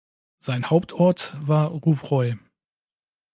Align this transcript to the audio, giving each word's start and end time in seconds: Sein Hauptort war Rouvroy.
Sein 0.39 0.71
Hauptort 0.71 1.37
war 1.41 1.67
Rouvroy. 1.67 2.35